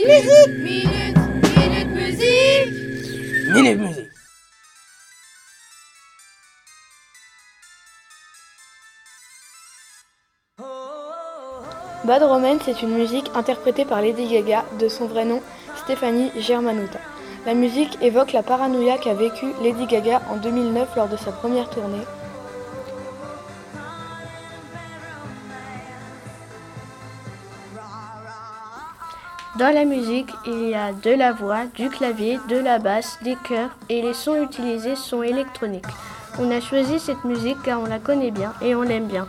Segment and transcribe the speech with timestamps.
[0.00, 2.72] Minute, minute, musique.
[3.52, 4.08] Minute musique.
[12.04, 15.42] Bad Romance est une musique interprétée par Lady Gaga de son vrai nom
[15.76, 17.00] Stéphanie Germanotta.
[17.44, 21.70] La musique évoque la paranoïa qu'a vécue Lady Gaga en 2009 lors de sa première
[21.70, 22.04] tournée.
[29.56, 33.36] Dans la musique, il y a de la voix, du clavier, de la basse, des
[33.48, 35.84] chœurs et les sons utilisés sont électroniques.
[36.38, 39.26] On a choisi cette musique car on la connaît bien et on l'aime bien.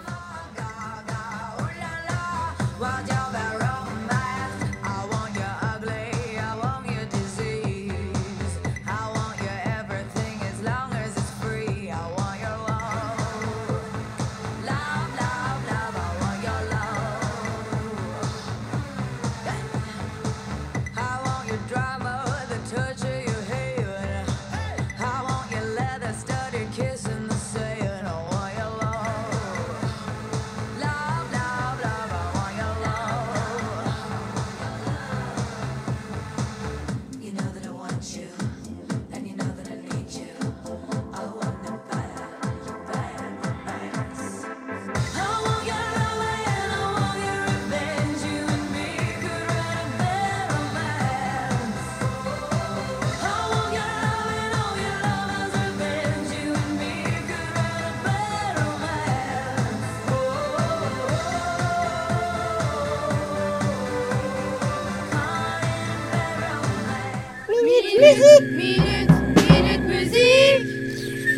[67.99, 68.51] Müzik.
[68.51, 70.65] Minüt, minüt müzik.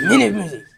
[0.09, 0.70] Minüt müzik.